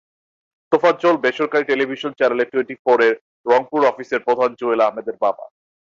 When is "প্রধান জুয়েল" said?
4.27-4.79